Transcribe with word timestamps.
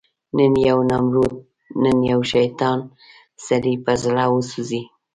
نن 0.35 0.53
یو 0.67 0.79
نمرود، 0.91 1.33
نن 1.83 1.97
یو 2.11 2.21
شیطان، 2.33 2.79
سړی 3.45 3.73
په 3.83 3.91
زړه 4.03 4.23
وسوځي 4.33 4.81